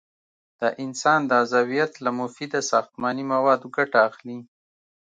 د 0.59 0.61
انسان 0.83 1.19
د 1.29 1.31
عضویت 1.41 1.91
له 2.05 2.11
مفیده 2.19 2.59
ساختماني 2.71 3.23
موادو 3.33 3.67
ګټه 3.77 3.97
اخلي. 4.09 4.37